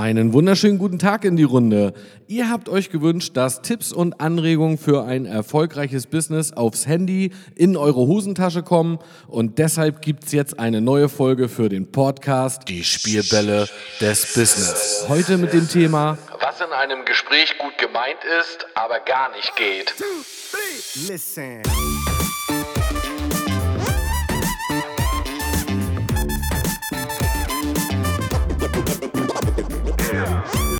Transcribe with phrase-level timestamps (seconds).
[0.00, 1.92] Einen wunderschönen guten Tag in die Runde.
[2.26, 7.76] Ihr habt euch gewünscht, dass Tipps und Anregungen für ein erfolgreiches Business aufs Handy in
[7.76, 13.68] eure Hosentasche kommen und deshalb gibt's jetzt eine neue Folge für den Podcast Die Spielbälle
[14.00, 15.04] des Business.
[15.06, 19.94] Heute mit dem Thema Was in einem Gespräch gut gemeint ist, aber gar nicht geht.
[21.08, 21.60] Listen.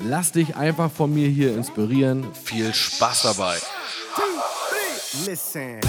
[0.00, 2.26] Lass dich einfach von mir hier inspirieren.
[2.44, 3.56] Viel Spaß dabei.
[5.26, 5.80] Listen.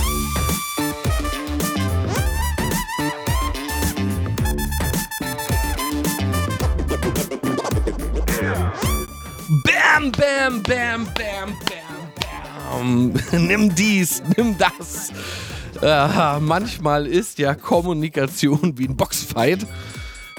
[9.64, 11.58] Bam, bam, bam, bam, bam,
[12.74, 13.14] bam.
[13.48, 15.12] nimm dies, nimm das.
[15.82, 19.68] Äh, manchmal ist ja Kommunikation wie ein Boxfight.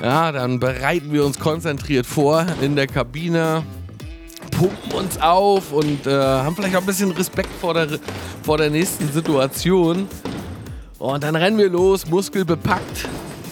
[0.02, 3.62] Ja, dann bereiten wir uns konzentriert vor in der Kabine,
[4.50, 7.86] pumpen uns auf und äh, haben vielleicht auch ein bisschen Respekt vor der,
[8.42, 10.08] vor der nächsten Situation.
[10.98, 13.08] Und dann rennen wir los, Muskel bepackt.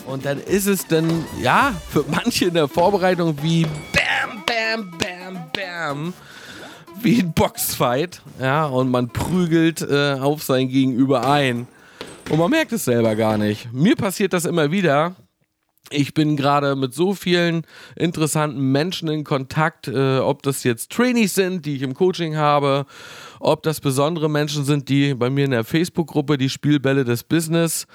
[0.07, 5.43] Und dann ist es dann, ja, für manche in der Vorbereitung wie Bam, Bam, Bam,
[5.53, 6.15] Bam.
[7.03, 8.23] Wie ein Boxfight.
[8.41, 11.69] Ja, und man prügelt äh, auf sein Gegenüber ein.
[12.31, 13.71] Und man merkt es selber gar nicht.
[13.73, 15.15] Mir passiert das immer wieder.
[15.91, 17.62] Ich bin gerade mit so vielen
[17.97, 22.84] interessanten Menschen in Kontakt, äh, ob das jetzt Trainees sind, die ich im Coaching habe,
[23.41, 27.86] ob das besondere Menschen sind, die bei mir in der Facebook-Gruppe die Spielbälle des Business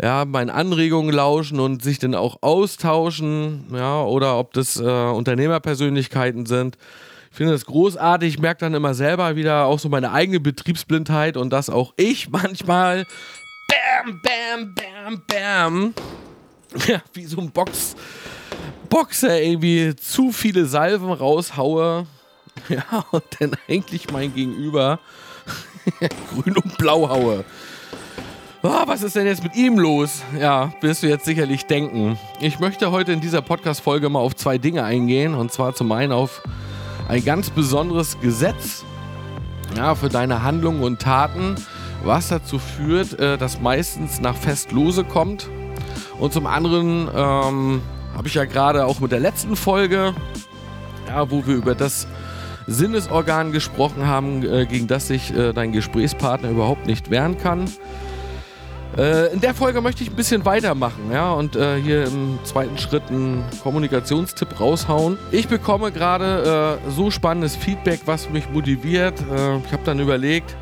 [0.00, 6.46] ja, meinen Anregungen lauschen und sich dann auch austauschen, ja, oder ob das äh, Unternehmerpersönlichkeiten
[6.46, 6.76] sind.
[7.30, 11.36] Ich finde das großartig, ich merke dann immer selber wieder auch so meine eigene Betriebsblindheit
[11.36, 13.04] und dass auch ich manchmal
[13.68, 15.94] Bam, Bam, Bam, Bam
[16.86, 17.96] ja, wie so ein Box,
[18.88, 22.06] Boxer irgendwie zu viele Salven raushaue.
[22.70, 24.98] Ja, und dann eigentlich mein Gegenüber
[26.32, 27.44] grün und blau haue.
[28.62, 30.22] Oh, was ist denn jetzt mit ihm los?
[30.40, 32.18] Ja, wirst du jetzt sicherlich denken.
[32.40, 35.34] Ich möchte heute in dieser Podcast-Folge mal auf zwei Dinge eingehen.
[35.34, 36.42] Und zwar zum einen auf
[37.08, 38.82] ein ganz besonderes Gesetz
[39.76, 41.56] ja, für deine Handlungen und Taten,
[42.04, 45.50] was dazu führt, äh, dass meistens nach Festlose kommt
[46.18, 47.82] und zum anderen ähm,
[48.16, 50.14] habe ich ja gerade auch mit der letzten Folge,
[51.08, 52.06] ja, wo wir über das
[52.66, 57.70] Sinnesorgan gesprochen haben, äh, gegen das sich äh, dein Gesprächspartner überhaupt nicht wehren kann.
[58.96, 62.78] Äh, in der Folge möchte ich ein bisschen weitermachen, ja, und äh, hier im zweiten
[62.78, 65.18] Schritt einen Kommunikationstipp raushauen.
[65.32, 69.20] Ich bekomme gerade äh, so spannendes Feedback, was mich motiviert.
[69.20, 70.56] Äh, ich habe dann überlegt,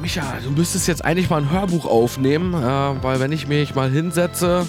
[0.00, 3.90] Micha, du müsstest jetzt eigentlich mal ein Hörbuch aufnehmen, äh, weil wenn ich mich mal
[3.90, 4.66] hinsetze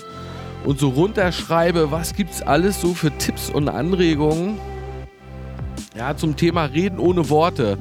[0.66, 4.58] und so runterschreibe, was gibt's alles so für Tipps und Anregungen,
[5.96, 7.78] ja, zum Thema Reden ohne Worte,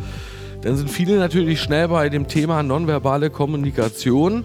[0.62, 4.44] dann sind viele natürlich schnell bei dem Thema nonverbale Kommunikation.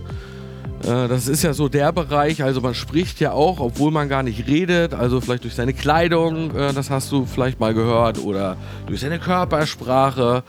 [0.84, 4.24] Äh, das ist ja so der Bereich, also man spricht ja auch, obwohl man gar
[4.24, 8.58] nicht redet, also vielleicht durch seine Kleidung, äh, das hast du vielleicht mal gehört, oder
[8.86, 10.44] durch seine Körpersprache.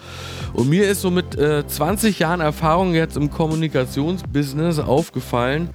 [0.53, 5.71] Und mir ist so mit 20 äh, Jahren Erfahrung jetzt im Kommunikationsbusiness aufgefallen,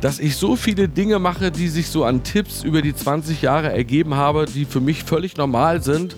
[0.00, 3.72] dass ich so viele Dinge mache, die sich so an Tipps über die 20 Jahre
[3.72, 6.14] ergeben habe, die für mich völlig normal sind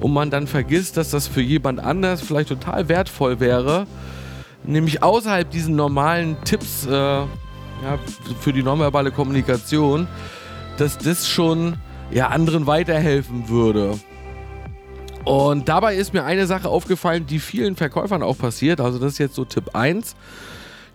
[0.00, 3.86] und man dann vergisst, dass das für jemand anders vielleicht total wertvoll wäre
[4.64, 7.28] nämlich außerhalb diesen normalen Tipps äh, ja,
[8.40, 10.06] für die nonverbale Kommunikation,
[10.78, 11.76] dass das schon
[12.10, 13.98] ja, anderen weiterhelfen würde.
[15.24, 18.80] Und dabei ist mir eine Sache aufgefallen, die vielen Verkäufern auch passiert.
[18.80, 20.14] Also das ist jetzt so Tipp 1.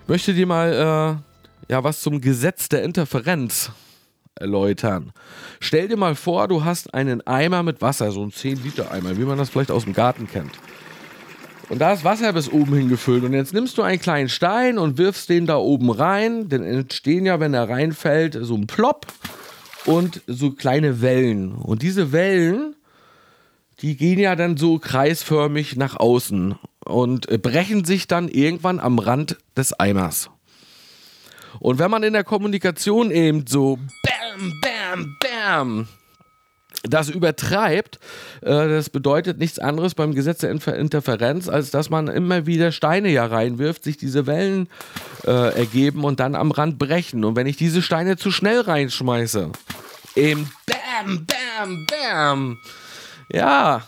[0.04, 1.20] Ich möchte dir mal
[1.68, 3.72] äh, ja, was zum Gesetz der Interferenz
[4.36, 5.12] erläutern.
[5.60, 9.38] Stell dir mal vor, du hast einen Eimer mit Wasser, so ein 10-Liter-Eimer, wie man
[9.38, 10.52] das vielleicht aus dem Garten kennt.
[11.70, 13.24] Und da ist Wasser bis oben hingefüllt.
[13.24, 16.50] Und jetzt nimmst du einen kleinen Stein und wirfst den da oben rein.
[16.50, 19.06] Dann entstehen ja, wenn er reinfällt, so ein Plop
[19.86, 21.54] und so kleine Wellen.
[21.54, 22.76] Und diese Wellen,
[23.82, 26.56] die gehen ja dann so kreisförmig nach außen
[26.86, 30.32] und brechen sich dann irgendwann am Rand des Eimers.
[31.60, 35.88] Und wenn man in der Kommunikation eben so bam, bam, bam
[36.84, 38.00] das übertreibt,
[38.42, 42.72] äh, das bedeutet nichts anderes beim Gesetz der Inter Interferenz, als dass man immer wieder
[42.72, 44.70] Steine ja reinwirft, sich diese Wellen
[45.26, 47.24] äh, ergeben und dann am Rand brechen.
[47.26, 49.52] Und wenn ich diese Steine zu schnell reinschmeiße,
[50.16, 52.58] eben Bam, Bam, Bam,
[53.32, 53.84] ja,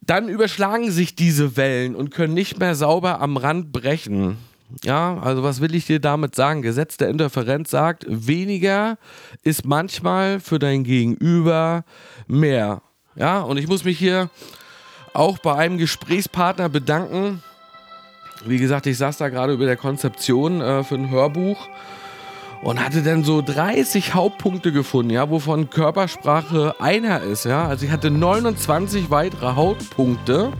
[0.00, 4.38] dann überschlagen sich diese Wellen und können nicht mehr sauber am Rand brechen.
[4.84, 6.62] Ja, also was will ich dir damit sagen?
[6.62, 8.98] Gesetz der Interferenz sagt, weniger
[9.42, 11.84] ist manchmal für dein Gegenüber
[12.26, 12.82] mehr.
[13.16, 14.30] Ja, und ich muss mich hier
[15.12, 17.42] auch bei einem Gesprächspartner bedanken.
[18.46, 21.68] Wie gesagt, ich saß da gerade über der Konzeption äh, für ein Hörbuch
[22.62, 27.66] und hatte dann so 30 Hauptpunkte gefunden, ja, wovon Körpersprache einer ist, ja.
[27.66, 30.52] Also ich hatte 29 weitere Hauptpunkte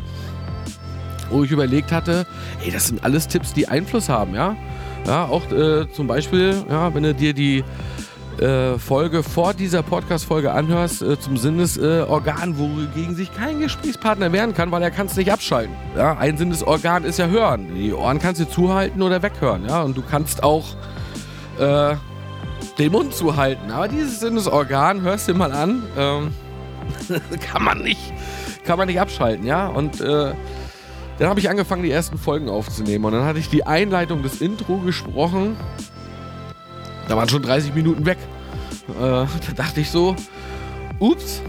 [1.30, 2.26] wo ich überlegt hatte,
[2.64, 4.56] ey, das sind alles Tipps, die Einfluss haben, ja.
[5.06, 7.64] Ja, auch äh, zum Beispiel, ja, wenn du dir die
[8.40, 14.70] äh, Folge vor dieser Podcast-Folge anhörst, äh, zum Sinnesorgan, wogegen sich kein Gesprächspartner wehren kann,
[14.70, 15.74] weil er kann es nicht abschalten.
[15.96, 17.74] Ja, ein Sinnesorgan ist ja hören.
[17.74, 19.82] Die Ohren kannst du zuhalten oder weghören, ja.
[19.82, 20.64] Und du kannst auch
[21.58, 21.94] äh,
[22.78, 23.70] den Mund zuhalten.
[23.70, 26.30] Aber dieses Sinnesorgan, hörst du mal an, ähm,
[27.40, 28.12] kann man nicht,
[28.64, 29.66] kann man nicht abschalten, ja.
[29.66, 30.32] Und äh,
[31.20, 33.04] dann habe ich angefangen, die ersten Folgen aufzunehmen.
[33.04, 35.54] Und dann hatte ich die Einleitung des Intro gesprochen.
[37.08, 38.16] Da waren schon 30 Minuten weg.
[38.88, 40.16] Äh, da dachte ich so,
[40.98, 41.42] ups,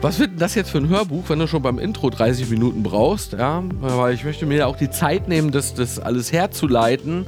[0.00, 2.82] was wird denn das jetzt für ein Hörbuch, wenn du schon beim Intro 30 Minuten
[2.82, 3.34] brauchst?
[3.34, 7.26] Ja, weil ich möchte mir ja auch die Zeit nehmen, das, das alles herzuleiten.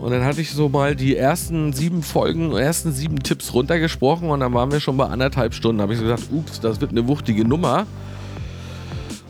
[0.00, 4.38] Und dann hatte ich so mal die ersten sieben Folgen, ersten sieben Tipps runtergesprochen und
[4.38, 5.78] dann waren wir schon bei anderthalb Stunden.
[5.78, 7.88] Da habe ich so gesagt, ups, das wird eine wuchtige Nummer.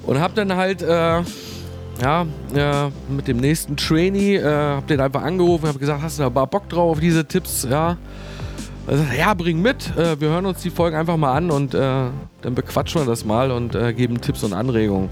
[0.06, 1.22] Und habe dann halt äh,
[2.00, 6.22] ja, äh, mit dem nächsten Trainee, äh, hab den einfach angerufen, hab gesagt, hast du
[6.22, 7.96] da Bock drauf auf diese Tipps, ja.
[9.16, 12.54] Ja, bring mit, äh, wir hören uns die Folgen einfach mal an und äh, dann
[12.54, 15.10] bequatschen wir das mal und äh, geben Tipps und Anregungen.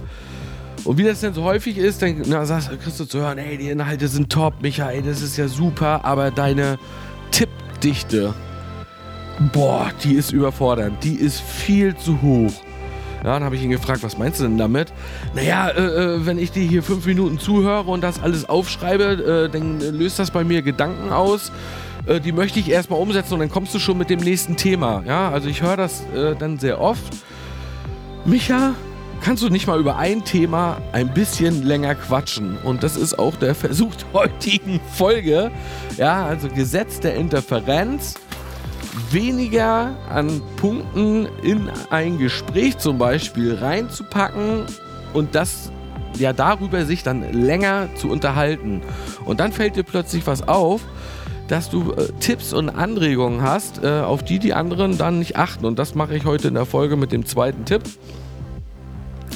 [0.84, 3.58] Und wie das denn so häufig ist, dann na, sagst, kriegst du zu hören, ey,
[3.58, 6.78] die Inhalte sind top, Michael, das ist ja super, aber deine
[7.30, 8.34] Tippdichte,
[9.52, 12.52] boah, die ist überfordernd, die ist viel zu hoch.
[13.24, 14.92] Ja, dann habe ich ihn gefragt, was meinst du denn damit?
[15.34, 19.52] Naja, äh, äh, wenn ich dir hier fünf Minuten zuhöre und das alles aufschreibe, äh,
[19.52, 21.50] dann löst das bei mir Gedanken aus.
[22.06, 25.02] Äh, die möchte ich erstmal umsetzen und dann kommst du schon mit dem nächsten Thema.
[25.06, 27.12] Ja, also ich höre das äh, dann sehr oft.
[28.24, 28.74] Micha,
[29.20, 32.56] kannst du nicht mal über ein Thema ein bisschen länger quatschen?
[32.58, 35.50] Und das ist auch der Versuch der heutigen Folge.
[35.96, 38.14] Ja, also Gesetz der Interferenz
[39.10, 44.64] weniger an Punkten in ein Gespräch zum Beispiel reinzupacken
[45.12, 45.70] und das
[46.18, 48.82] ja darüber sich dann länger zu unterhalten.
[49.24, 50.82] Und dann fällt dir plötzlich was auf,
[51.48, 55.64] dass du äh, Tipps und Anregungen hast, äh, auf die die anderen dann nicht achten.
[55.64, 57.82] Und das mache ich heute in der Folge mit dem zweiten Tipp.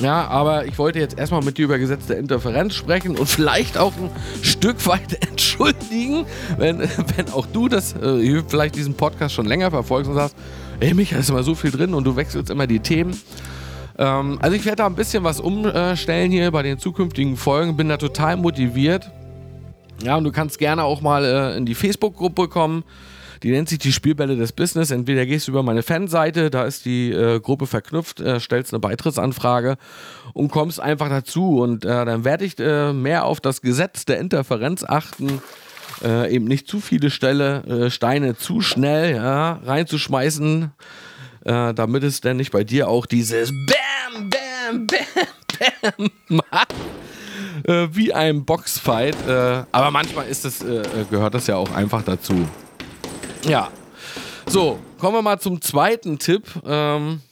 [0.01, 3.79] Ja, aber ich wollte jetzt erstmal mit dir über Gesetz der Interferenz sprechen und vielleicht
[3.79, 4.11] auch ein
[4.43, 10.11] Stück weit entschuldigen, wenn, wenn auch du das, äh, vielleicht diesen Podcast schon länger verfolgst
[10.11, 10.37] und sagst,
[10.81, 13.19] ey Micha, ist immer so viel drin und du wechselst immer die Themen.
[13.99, 17.89] Ähm, also ich werde da ein bisschen was umstellen hier bei den zukünftigen Folgen, bin
[17.89, 19.11] da total motiviert.
[20.03, 22.83] Ja, und du kannst gerne auch mal äh, in die Facebook-Gruppe kommen.
[23.43, 24.91] Die nennt sich die Spielbälle des Business.
[24.91, 28.81] Entweder gehst du über meine Fanseite, da ist die äh, Gruppe verknüpft, äh, stellst eine
[28.81, 29.77] Beitrittsanfrage
[30.33, 31.61] und kommst einfach dazu.
[31.61, 35.43] Und äh, dann werde ich äh, mehr auf das Gesetz der Interferenz achten.
[36.05, 40.71] Äh, eben nicht zu viele Stelle, äh, Steine zu schnell ja, reinzuschmeißen,
[41.45, 46.73] damit es dann nicht bei dir auch dieses Bam, Bam, Bam, Bam macht.
[47.93, 49.17] wie ein Boxfight.
[49.27, 50.65] aber manchmal ist es,
[51.11, 52.47] gehört das ja auch einfach dazu.
[53.45, 53.71] Ja.
[54.47, 57.23] So, kommen wir mal zum zweiten Tipp, ähm,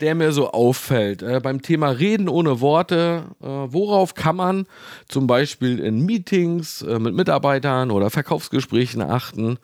[0.00, 1.22] der mir so auffällt.
[1.22, 4.66] Äh, beim Thema Reden ohne Worte, äh, worauf kann man
[5.08, 9.58] zum Beispiel in Meetings äh, mit Mitarbeitern oder Verkaufsgesprächen achten?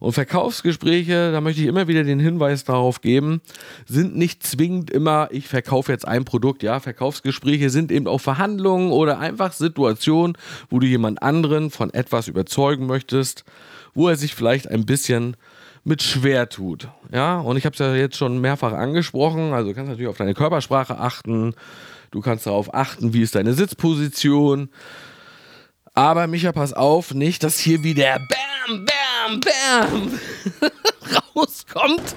[0.00, 3.40] Und Verkaufsgespräche, da möchte ich immer wieder den Hinweis darauf geben,
[3.84, 6.62] sind nicht zwingend immer, ich verkaufe jetzt ein Produkt.
[6.62, 10.38] Ja, Verkaufsgespräche sind eben auch Verhandlungen oder einfach Situationen,
[10.70, 13.44] wo du jemand anderen von etwas überzeugen möchtest
[13.98, 15.36] wo er sich vielleicht ein bisschen
[15.82, 16.86] mit schwer tut.
[17.12, 19.52] Ja, und ich habe es ja jetzt schon mehrfach angesprochen.
[19.52, 21.54] Also du kannst natürlich auf deine Körpersprache achten.
[22.12, 24.68] Du kannst darauf achten, wie ist deine Sitzposition.
[25.94, 30.20] Aber Micha, pass auf, nicht, dass hier wieder Bam, Bam, Bam
[31.34, 32.14] rauskommt.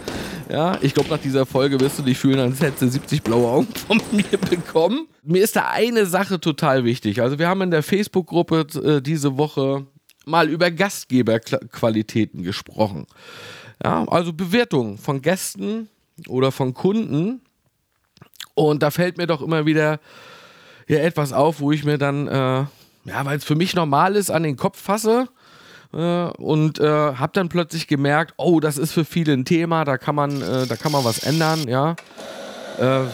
[0.51, 3.49] Ja, ich glaube, nach dieser Folge wirst du dich fühlen, als hättest du 70 blaue
[3.49, 5.07] Augen von mir bekommen.
[5.23, 7.21] Mir ist da eine Sache total wichtig.
[7.23, 9.87] Also wir haben in der Facebook-Gruppe äh, diese Woche
[10.25, 13.07] mal über Gastgeberqualitäten gesprochen.
[13.83, 15.89] Ja, also Bewertungen von Gästen
[16.27, 17.41] oder von Kunden.
[18.53, 19.99] Und da fällt mir doch immer wieder
[20.87, 24.29] ja, etwas auf, wo ich mir dann, äh, ja, weil es für mich normal ist,
[24.29, 25.27] an den Kopf fasse
[25.93, 29.97] äh, und äh, habe dann plötzlich gemerkt, oh, das ist für viele ein Thema, da
[29.97, 31.95] kann man, äh, da kann man was ändern, ja.
[32.79, 33.05] Äh,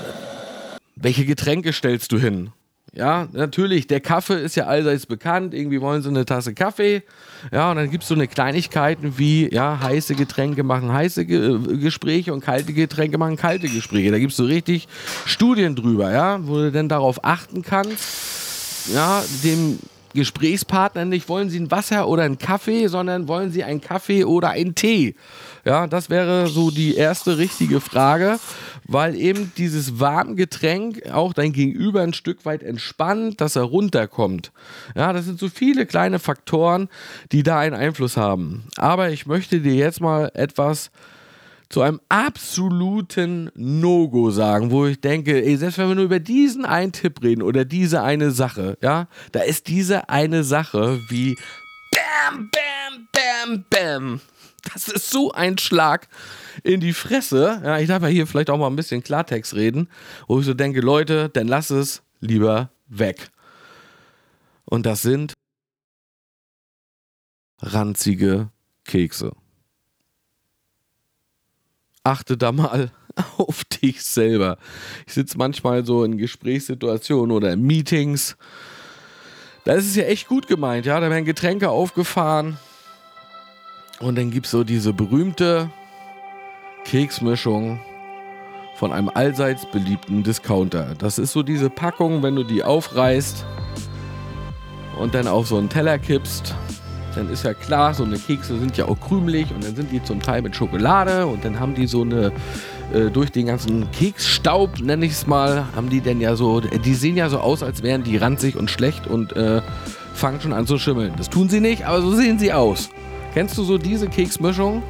[0.95, 2.51] welche Getränke stellst du hin?
[2.97, 5.53] Ja, natürlich, der Kaffee ist ja allseits bekannt.
[5.53, 7.03] Irgendwie wollen sie eine Tasse Kaffee.
[7.51, 11.57] Ja, und dann gibt es so eine Kleinigkeiten wie, ja, heiße Getränke machen heiße Ge
[11.57, 14.09] äh, Gespräche und kalte Getränke machen kalte Gespräche.
[14.09, 14.87] Da gibt es so richtig
[15.25, 19.77] Studien drüber, ja, wo du denn darauf achten kannst, ja, dem
[20.13, 24.49] Gesprächspartner nicht, wollen sie ein Wasser oder einen Kaffee, sondern wollen sie einen Kaffee oder
[24.49, 25.15] einen Tee.
[25.65, 28.39] Ja, das wäre so die erste richtige Frage,
[28.85, 34.51] weil eben dieses warme Getränk auch dein Gegenüber ein Stück weit entspannt, dass er runterkommt.
[34.95, 36.87] Ja, das sind so viele kleine Faktoren,
[37.31, 38.63] die da einen Einfluss haben.
[38.77, 40.89] Aber ich möchte dir jetzt mal etwas
[41.69, 46.65] zu einem absoluten No-Go sagen, wo ich denke, ey, selbst wenn wir nur über diesen
[46.65, 51.37] einen Tipp reden oder diese eine Sache, ja, da ist diese eine Sache wie
[51.91, 54.21] Bam, Bam, Bam, Bam.
[54.73, 56.07] Das ist so ein Schlag
[56.63, 57.61] in die Fresse.
[57.63, 59.89] Ja, ich darf ja hier vielleicht auch mal ein bisschen Klartext reden,
[60.27, 63.29] wo ich so denke, Leute, dann lass es lieber weg.
[64.65, 65.33] Und das sind
[67.61, 68.49] ranzige
[68.83, 69.31] Kekse.
[72.07, 72.89] Achte da mal
[73.37, 74.57] auf dich selber.
[75.05, 78.37] Ich sitze manchmal so in Gesprächssituationen oder in Meetings.
[79.65, 81.01] Da ist es ja echt gut gemeint, ja.
[81.01, 82.57] Da werden Getränke aufgefahren.
[83.99, 85.69] Und dann gibt es so diese berühmte
[86.85, 87.81] Keksmischung
[88.75, 90.95] von einem allseits beliebten Discounter.
[90.97, 93.45] Das ist so diese Packung, wenn du die aufreißt
[94.97, 96.55] und dann auf so einen Teller kippst,
[97.17, 100.03] dann ist ja klar, so eine Kekse sind ja auch krümelig und dann sind die
[100.03, 102.31] zum Teil mit Schokolade und dann haben die so eine,
[102.93, 106.93] äh, durch den ganzen Keksstaub, nenne ich es mal, haben die denn ja so, die
[106.93, 109.61] sehen ja so aus, als wären die ranzig und schlecht und äh,
[110.13, 111.13] fangen schon an zu schimmeln.
[111.17, 112.89] Das tun sie nicht, aber so sehen sie aus.
[113.33, 114.83] Kennst du so diese Keksmischung?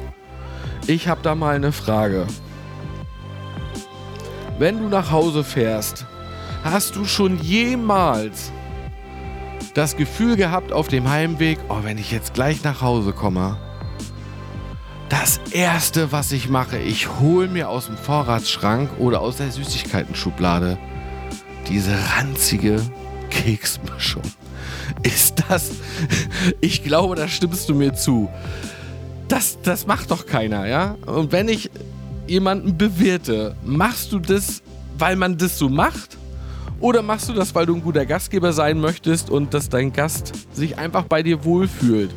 [0.86, 2.26] Ich habe da mal eine Frage.
[4.58, 6.06] Wenn du nach Hause fährst,
[6.64, 8.50] hast du schon jemals
[9.78, 13.56] das Gefühl gehabt auf dem Heimweg, oh, wenn ich jetzt gleich nach Hause komme,
[15.08, 20.78] das erste, was ich mache, ich hole mir aus dem Vorratsschrank oder aus der Süßigkeiten-Schublade
[21.68, 22.82] diese ranzige
[23.30, 24.24] Keksmischung.
[25.04, 25.70] Ist das.
[26.60, 28.28] Ich glaube, da stimmst du mir zu.
[29.28, 30.96] Das, das macht doch keiner, ja?
[31.06, 31.70] Und wenn ich
[32.26, 34.60] jemanden bewirte, machst du das,
[34.98, 36.17] weil man das so macht?
[36.80, 40.32] Oder machst du das, weil du ein guter Gastgeber sein möchtest und dass dein Gast
[40.52, 42.10] sich einfach bei dir wohlfühlt?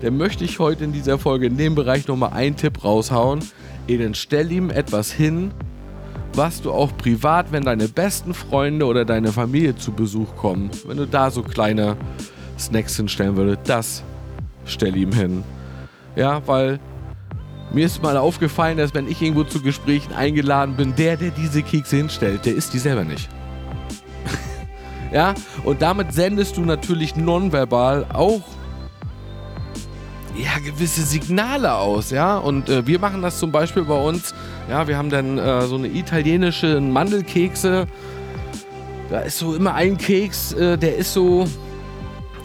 [0.00, 3.40] Dann möchte ich heute in dieser Folge in dem Bereich nochmal einen Tipp raushauen.
[3.86, 5.50] Eden, stell ihm etwas hin,
[6.32, 10.96] was du auch privat, wenn deine besten Freunde oder deine Familie zu Besuch kommen, wenn
[10.96, 11.96] du da so kleine
[12.58, 14.02] Snacks hinstellen würdest, das
[14.64, 15.44] stell ihm hin.
[16.16, 16.80] Ja, weil
[17.72, 21.62] mir ist mal aufgefallen, dass wenn ich irgendwo zu Gesprächen eingeladen bin, der, der diese
[21.62, 23.28] Kekse hinstellt, der isst die selber nicht.
[25.12, 28.42] Ja, und damit sendest du natürlich nonverbal auch
[30.36, 32.38] ja, gewisse Signale aus, ja.
[32.38, 34.34] Und äh, wir machen das zum Beispiel bei uns.
[34.68, 37.86] Ja, wir haben dann äh, so eine italienische Mandelkekse.
[39.10, 41.46] Da ist so immer ein Keks, äh, der ist so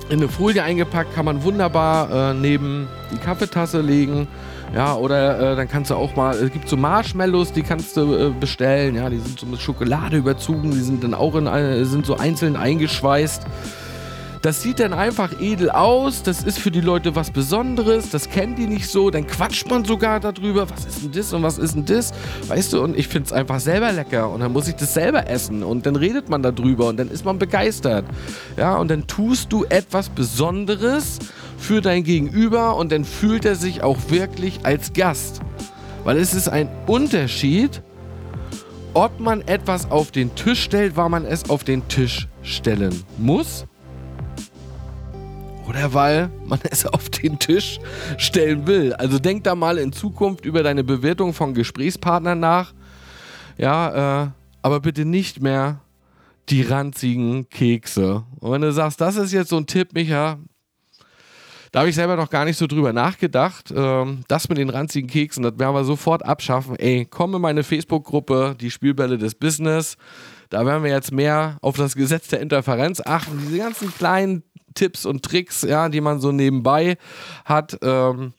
[0.09, 4.27] in eine Folie eingepackt, kann man wunderbar äh, neben die Kaffeetasse legen.
[4.73, 8.13] Ja, oder äh, dann kannst du auch mal, es gibt so Marshmallows, die kannst du
[8.13, 8.95] äh, bestellen.
[8.95, 12.55] Ja, die sind so mit Schokolade überzogen, die sind dann auch in, sind so einzeln
[12.55, 13.43] eingeschweißt.
[14.45, 18.55] Das sieht dann einfach edel aus, das ist für die Leute was Besonderes, das kennen
[18.55, 21.73] die nicht so, dann quatscht man sogar darüber, was ist denn das und was ist
[21.73, 22.13] denn das,
[22.47, 25.27] weißt du, und ich finde es einfach selber lecker und dann muss ich das selber
[25.27, 28.05] essen und dann redet man darüber und dann ist man begeistert.
[28.55, 31.17] Ja, und dann tust du etwas Besonderes
[31.57, 35.41] für dein Gegenüber und dann fühlt er sich auch wirklich als Gast.
[36.03, 37.81] Weil es ist ein Unterschied,
[38.93, 43.65] ob man etwas auf den Tisch stellt, weil man es auf den Tisch stellen muss
[45.67, 47.79] oder weil man es auf den Tisch
[48.17, 48.93] stellen will.
[48.93, 52.73] Also denk da mal in Zukunft über deine Bewertung von Gesprächspartnern nach.
[53.57, 54.27] Ja, äh,
[54.61, 55.81] aber bitte nicht mehr
[56.49, 58.23] die ranzigen Kekse.
[58.39, 60.37] Und wenn du sagst, das ist jetzt so ein Tipp, Micha,
[61.71, 63.73] da habe ich selber noch gar nicht so drüber nachgedacht.
[63.75, 66.77] Ähm, das mit den ranzigen Keksen, das werden wir sofort abschaffen.
[66.77, 69.97] Ey, komm in meine Facebook-Gruppe, die Spielbälle des Business.
[70.49, 73.39] Da werden wir jetzt mehr auf das Gesetz der Interferenz achten.
[73.41, 74.43] Diese ganzen kleinen
[74.75, 76.97] Tipps und Tricks, ja, die man so nebenbei
[77.45, 78.33] hat, ähm,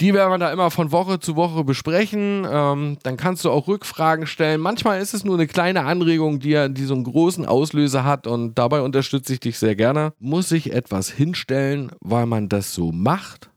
[0.00, 2.46] Die werden wir da immer von Woche zu Woche besprechen.
[2.50, 4.58] Ähm, dann kannst du auch Rückfragen stellen.
[4.58, 8.54] Manchmal ist es nur eine kleine Anregung, die, die so einen großen Auslöser hat und
[8.54, 10.14] dabei unterstütze ich dich sehr gerne.
[10.18, 13.50] Muss ich etwas hinstellen, weil man das so macht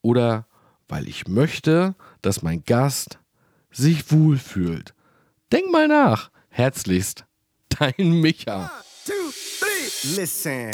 [0.00, 0.46] oder
[0.86, 3.18] weil ich möchte, dass mein Gast
[3.72, 4.94] sich wohlfühlt?
[5.50, 6.30] Denk mal nach.
[6.50, 7.24] Herzlichst,
[7.68, 8.70] dein Micha.
[9.04, 9.12] Two,
[9.58, 9.73] three,
[10.16, 10.70] listen.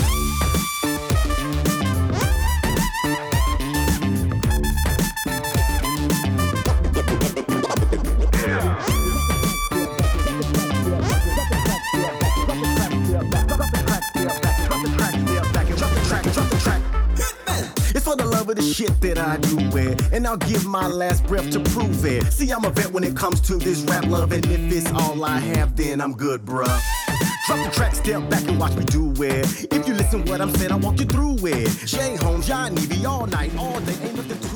[17.92, 20.12] It's for the love of the shit that I do it.
[20.12, 22.32] And I'll give my last breath to prove it.
[22.32, 24.30] See, I'm a vet when it comes to this rap love.
[24.30, 26.80] And if it's all I have, then I'm good, bruh.
[27.50, 29.72] Drop the track, step back and watch me do it.
[29.74, 31.68] If you listen what I'm saying, I'll walk you through it.
[31.84, 34.49] Shay Holmes, John Nevy, all night, all day, ain't nothing to